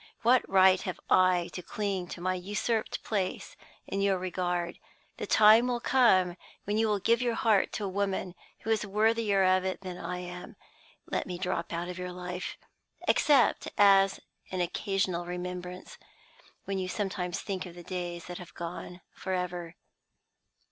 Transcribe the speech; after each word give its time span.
What 0.23 0.43
right 0.49 0.81
have 0.81 0.99
I 1.11 1.51
to 1.53 1.61
cling 1.61 2.07
to 2.07 2.21
my 2.21 2.33
usurped 2.33 3.03
place 3.03 3.55
in 3.85 4.01
your 4.01 4.17
regard? 4.17 4.79
The 5.17 5.27
time 5.27 5.67
will 5.67 5.79
come 5.79 6.37
when 6.63 6.79
you 6.79 6.87
will 6.87 6.97
give 6.97 7.21
your 7.21 7.35
heart 7.35 7.71
to 7.73 7.85
a 7.85 7.87
woman 7.87 8.33
who 8.61 8.71
is 8.71 8.83
worthier 8.83 9.43
of 9.43 9.63
it 9.63 9.81
than 9.81 9.99
I 9.99 10.17
am. 10.17 10.55
Let 11.05 11.27
me 11.27 11.37
drop 11.37 11.71
out 11.71 11.87
of 11.87 11.99
your 11.99 12.11
life 12.11 12.57
except 13.07 13.67
as 13.77 14.19
an 14.49 14.59
occasional 14.59 15.27
remembrance, 15.27 15.99
when 16.65 16.79
you 16.79 16.87
sometimes 16.87 17.39
think 17.39 17.67
of 17.67 17.75
the 17.75 17.83
days 17.83 18.25
that 18.25 18.39
have 18.39 18.55
gone 18.55 19.01
forever. 19.13 19.75